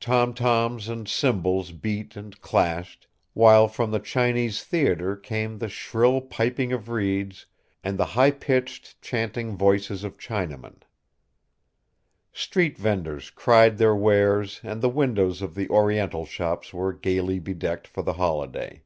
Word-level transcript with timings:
Tom 0.00 0.32
toms 0.32 0.88
and 0.88 1.06
cymbals 1.06 1.70
beat 1.70 2.16
and 2.16 2.40
clashed, 2.40 3.06
while 3.34 3.68
from 3.68 3.90
the 3.90 3.98
Chinese 3.98 4.64
theater 4.64 5.14
came 5.16 5.58
the 5.58 5.68
shrill 5.68 6.22
piping 6.22 6.72
of 6.72 6.88
reeds 6.88 7.44
and 7.84 7.98
the 7.98 8.06
high 8.16 8.30
pitched 8.30 8.98
chanting 9.02 9.54
voices 9.54 10.02
of 10.02 10.16
Chinamen. 10.16 10.80
Street 12.32 12.78
venders 12.78 13.28
cried 13.28 13.76
their 13.76 13.94
wares 13.94 14.60
and 14.62 14.80
the 14.80 14.88
windows 14.88 15.42
of 15.42 15.54
the 15.54 15.68
Oriental 15.68 16.24
shops 16.24 16.72
were 16.72 16.94
gaily 16.94 17.38
bedecked 17.38 17.86
for 17.86 18.00
the 18.00 18.14
holiday. 18.14 18.82